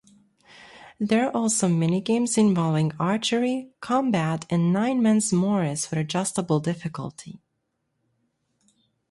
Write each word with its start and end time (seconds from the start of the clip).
There 0.99 1.27
are 1.27 1.35
also 1.37 1.67
minigames 1.67 2.35
involving 2.35 2.91
archery, 2.99 3.69
combat 3.81 4.47
and 4.49 4.73
Nine 4.73 4.99
Men's 4.99 5.31
Morris 5.31 5.91
with 5.91 5.99
adjustable 5.99 6.59
difficulty. 6.59 7.39